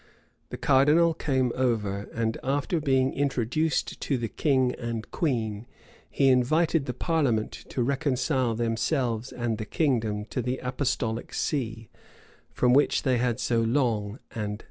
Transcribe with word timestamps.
The 0.49 0.57
cardinal 0.57 1.13
came 1.13 1.51
over, 1.53 2.09
and, 2.11 2.35
after 2.43 2.81
being 2.81 3.13
introduced 3.13 4.01
to 4.01 4.17
the 4.17 4.27
king 4.29 4.73
and 4.73 5.11
queen, 5.11 5.67
he 6.09 6.29
invited 6.29 6.87
the 6.87 6.93
parliament 6.95 7.51
to 7.69 7.83
reconcile 7.83 8.55
themselves 8.55 9.31
and 9.31 9.59
the 9.59 9.65
kingdom 9.65 10.25
to 10.31 10.41
the 10.41 10.57
apostolic 10.57 11.35
see, 11.35 11.87
from 12.49 12.73
which 12.73 13.03
they 13.03 13.17
had 13.19 13.35
been 13.35 13.45
so 13.45 13.59
long 13.61 14.03
and 14.07 14.09
so 14.09 14.15
unhappily 14.15 14.45
divided. 14.45 14.59